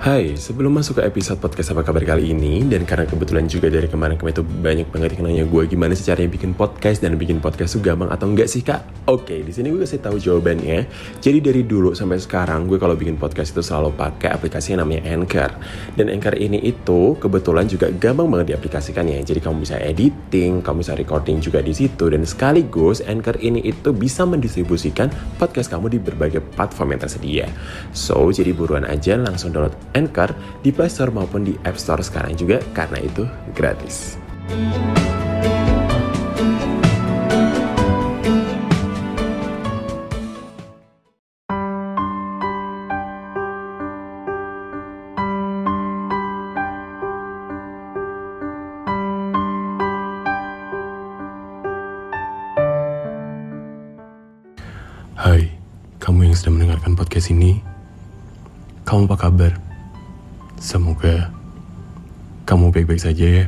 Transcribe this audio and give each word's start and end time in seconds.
Hai, 0.00 0.32
sebelum 0.32 0.80
masuk 0.80 0.96
ke 0.96 1.12
episode 1.12 1.44
podcast 1.44 1.76
apa 1.76 1.84
kabar 1.84 2.00
kali 2.00 2.32
ini 2.32 2.64
Dan 2.64 2.88
karena 2.88 3.04
kebetulan 3.04 3.44
juga 3.44 3.68
dari 3.68 3.84
kemarin-kemarin 3.84 4.32
itu 4.32 4.40
banyak 4.40 4.88
banget 4.88 5.20
yang 5.20 5.28
nanya 5.28 5.44
gue 5.44 5.62
Gimana 5.68 5.92
sih 5.92 6.08
caranya 6.08 6.32
bikin 6.32 6.56
podcast 6.56 7.04
dan 7.04 7.20
bikin 7.20 7.36
podcast 7.36 7.76
itu 7.76 7.84
gampang 7.84 8.08
atau 8.08 8.24
enggak 8.24 8.48
sih 8.48 8.64
kak? 8.64 8.80
Oke, 9.10 9.42
di 9.42 9.50
sini 9.50 9.74
gue 9.74 9.82
kasih 9.82 9.98
tahu 9.98 10.22
jawabannya. 10.22 10.86
Jadi 11.18 11.38
dari 11.42 11.66
dulu 11.66 11.98
sampai 11.98 12.22
sekarang 12.22 12.70
gue 12.70 12.78
kalau 12.78 12.94
bikin 12.94 13.18
podcast 13.18 13.50
itu 13.50 13.58
selalu 13.58 13.90
pakai 13.98 14.30
aplikasi 14.30 14.72
yang 14.72 14.86
namanya 14.86 15.02
Anchor. 15.10 15.50
Dan 15.98 16.06
Anchor 16.08 16.38
ini 16.38 16.62
itu 16.62 17.18
kebetulan 17.18 17.66
juga 17.66 17.90
gampang 17.90 18.30
banget 18.30 18.54
diaplikasikannya 18.54 19.18
Jadi 19.26 19.42
kamu 19.42 19.66
bisa 19.66 19.82
editing, 19.82 20.62
kamu 20.62 20.86
bisa 20.86 20.94
recording 20.94 21.42
juga 21.42 21.58
di 21.58 21.74
situ. 21.74 22.06
Dan 22.06 22.22
sekaligus 22.22 23.02
Anchor 23.02 23.34
ini 23.42 23.66
itu 23.66 23.90
bisa 23.90 24.22
mendistribusikan 24.22 25.10
podcast 25.42 25.74
kamu 25.74 25.90
di 25.90 25.98
berbagai 25.98 26.40
platform 26.54 26.94
yang 26.94 27.02
tersedia. 27.02 27.46
So, 27.90 28.30
jadi 28.30 28.54
buruan 28.54 28.86
aja 28.86 29.18
langsung 29.18 29.50
download 29.50 29.74
Anchor 29.94 30.34
di 30.62 30.70
Play 30.70 30.90
Store 30.90 31.10
maupun 31.10 31.42
di 31.46 31.54
App 31.66 31.78
Store 31.78 32.02
sekarang 32.02 32.38
juga 32.38 32.62
karena 32.76 32.98
itu 33.02 33.26
gratis. 33.54 34.18
Hai, 55.20 55.52
kamu 56.00 56.32
yang 56.32 56.36
sedang 56.36 56.56
mendengarkan 56.56 56.96
podcast 56.96 57.28
ini, 57.28 57.60
kamu 58.88 59.04
apa 59.04 59.28
kabar? 59.28 59.69
Semoga 60.60 61.32
kamu 62.44 62.68
baik-baik 62.68 63.00
saja 63.00 63.24
ya. 63.24 63.44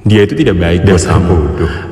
Dia 0.00 0.24
itu 0.24 0.34
tidak 0.36 0.56
baik 0.58 0.80
buat 0.88 1.04
kamu. 1.06 1.36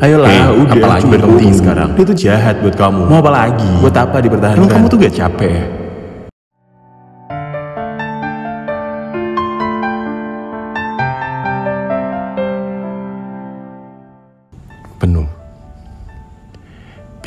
Ayolah, 0.00 0.28
Hey, 0.28 0.42
udah. 0.48 0.74
apalagi 0.74 1.04
tunggu. 1.12 1.48
sekarang? 1.54 1.88
Dia 1.94 2.04
itu 2.04 2.14
jahat 2.28 2.54
buat 2.64 2.74
kamu. 2.74 3.02
Mau 3.04 3.18
apa 3.20 3.30
lagi? 3.30 3.68
Buat 3.78 3.96
apa 4.00 4.16
dipertahankan? 4.18 4.58
Emang 4.58 4.72
kamu 4.72 4.84
tuh 4.88 4.98
gak 4.98 5.14
capek 5.14 5.50
ya? 5.52 5.64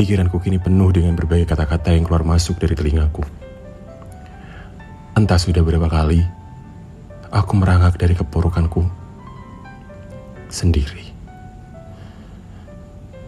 Pikiranku 0.02 0.42
kini 0.42 0.58
penuh 0.58 0.90
dengan 0.90 1.14
berbagai 1.14 1.46
kata-kata 1.46 1.94
yang 1.94 2.10
keluar 2.10 2.26
masuk 2.26 2.58
dari 2.58 2.74
telingaku. 2.74 3.22
Entah 5.14 5.38
sudah 5.38 5.62
berapa 5.62 5.86
kali 5.86 6.26
aku 7.30 7.54
merangkak 7.54 8.02
dari 8.02 8.18
kepurukanku 8.18 8.82
sendiri. 10.50 11.06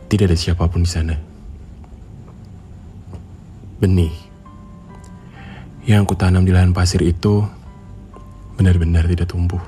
Tidak 0.10 0.26
ada 0.26 0.34
siapa 0.34 0.66
pun 0.66 0.82
di 0.82 0.90
sana. 0.90 1.14
Benih 3.78 4.18
yang 5.86 6.10
aku 6.10 6.18
tanam 6.18 6.42
di 6.42 6.58
lahan 6.58 6.74
pasir 6.74 7.06
itu 7.06 7.46
benar-benar 8.58 9.06
tidak 9.06 9.30
tumbuh. 9.30 9.62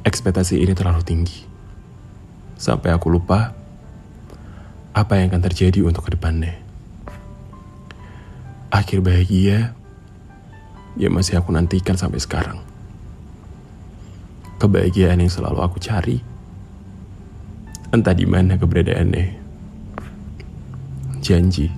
Ekspektasi 0.00 0.64
ini 0.64 0.72
terlalu 0.72 1.04
tinggi 1.04 1.44
sampai 2.56 2.88
aku 2.96 3.12
lupa 3.12 3.63
apa 4.94 5.18
yang 5.18 5.34
akan 5.34 5.42
terjadi 5.50 5.82
untuk 5.82 6.06
ke 6.06 6.14
depannya. 6.14 6.54
Akhir 8.70 9.02
bahagia 9.02 9.74
yang 10.94 11.10
masih 11.10 11.42
aku 11.42 11.50
nantikan 11.50 11.98
sampai 11.98 12.22
sekarang. 12.22 12.62
Kebahagiaan 14.62 15.18
yang 15.18 15.30
selalu 15.34 15.60
aku 15.66 15.82
cari, 15.82 16.22
entah 17.90 18.14
di 18.14 18.22
mana 18.22 18.54
keberadaannya. 18.54 19.42
Janji 21.18 21.72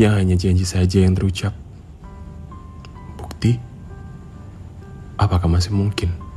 yang 0.00 0.16
hanya 0.16 0.34
janji 0.34 0.64
saja 0.64 1.04
yang 1.04 1.12
terucap. 1.12 1.52
Bukti, 3.20 3.60
apakah 5.20 5.46
masih 5.46 5.76
mungkin? 5.76 6.29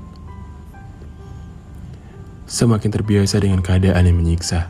Semakin 2.54 2.94
terbiasa 2.94 3.42
dengan 3.42 3.66
keadaan 3.66 4.06
yang 4.06 4.14
menyiksa. 4.22 4.70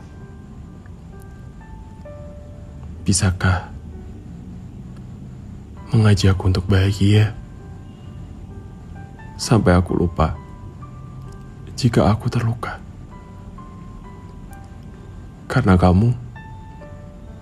Bisakah 3.04 3.68
mengajakku 5.92 6.48
untuk 6.48 6.64
bahagia 6.64 7.36
sampai 9.36 9.76
aku 9.76 9.92
lupa 10.00 10.32
jika 11.76 12.08
aku 12.08 12.32
terluka? 12.32 12.80
Karena 15.44 15.76
kamu 15.76 16.16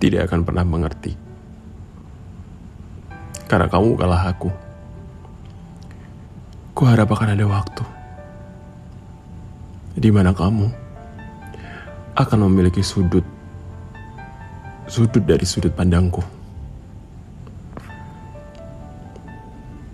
tidak 0.03 0.27
akan 0.27 0.43
pernah 0.43 0.67
mengerti. 0.67 1.15
Karena 3.47 3.71
kamu 3.71 3.95
kalah 3.95 4.27
aku. 4.27 4.51
Kuharap 6.75 7.07
akan 7.07 7.31
ada 7.31 7.47
waktu 7.47 8.02
di 9.93 10.09
mana 10.09 10.33
kamu 10.33 10.67
akan 12.13 12.39
memiliki 12.49 12.81
sudut 12.81 13.25
sudut 14.89 15.23
dari 15.25 15.45
sudut 15.45 15.73
pandangku. 15.73 16.21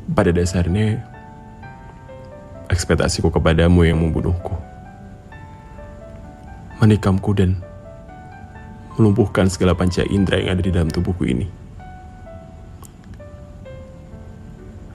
Pada 0.09 0.35
dasarnya 0.35 0.99
ekspektasiku 2.67 3.31
kepadamu 3.31 3.87
yang 3.87 4.01
membunuhku. 4.01 4.55
Menikamku 6.79 7.31
dan 7.35 7.59
melumpuhkan 8.95 9.47
segala 9.47 9.75
panca 9.75 10.03
indera 10.07 10.39
yang 10.39 10.59
ada 10.59 10.63
di 10.63 10.71
dalam 10.71 10.91
tubuhku 10.91 11.23
ini. 11.27 11.47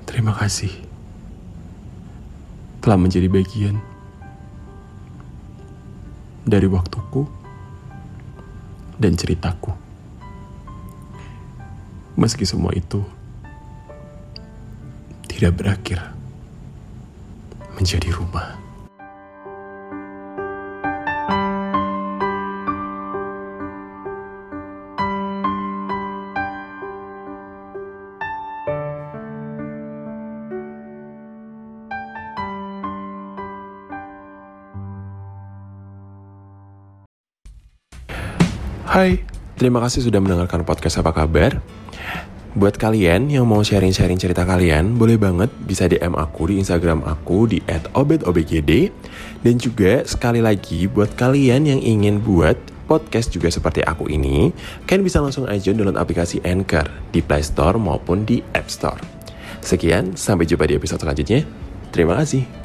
Terima 0.04 0.32
kasih 0.37 0.72
telah 2.84 3.00
menjadi 3.00 3.32
bagian 3.32 3.81
dari 6.44 6.69
waktuku 6.69 7.25
dan 9.00 9.16
ceritaku. 9.16 9.72
Meski 12.15 12.47
semua 12.47 12.71
itu 12.77 13.03
tidak 15.27 15.59
berakhir 15.59 15.99
menjadi 17.75 18.15
rumah. 18.15 18.55
Hai, 38.84 39.25
terima 39.56 39.81
kasih 39.81 40.05
sudah 40.05 40.21
mendengarkan 40.21 40.61
podcast 40.61 41.00
apa 41.00 41.09
kabar. 41.17 41.56
Buat 42.53 42.77
kalian 42.77 43.33
yang 43.33 43.49
mau 43.49 43.65
sharing-sharing 43.65 44.21
cerita 44.21 44.45
kalian, 44.45 45.00
boleh 45.00 45.17
banget 45.17 45.49
bisa 45.65 45.89
DM 45.89 46.12
aku 46.12 46.53
di 46.53 46.61
Instagram 46.61 47.00
aku 47.00 47.49
di 47.49 47.65
@obetobgd 47.97 48.93
dan 49.41 49.55
juga 49.56 50.05
sekali 50.05 50.44
lagi 50.44 50.84
buat 50.84 51.17
kalian 51.17 51.64
yang 51.64 51.81
ingin 51.81 52.20
buat 52.20 52.61
podcast 52.85 53.32
juga 53.32 53.49
seperti 53.49 53.81
aku 53.81 54.12
ini, 54.12 54.53
kalian 54.85 55.00
bisa 55.00 55.25
langsung 55.25 55.49
aja 55.49 55.73
download 55.73 55.97
aplikasi 55.97 56.44
Anchor 56.44 56.85
di 57.08 57.25
Play 57.25 57.41
Store 57.41 57.81
maupun 57.81 58.29
di 58.29 58.44
App 58.53 58.69
Store. 58.69 59.00
Sekian, 59.64 60.12
sampai 60.12 60.44
jumpa 60.44 60.69
di 60.69 60.76
episode 60.76 61.00
selanjutnya. 61.00 61.41
Terima 61.88 62.20
kasih. 62.20 62.63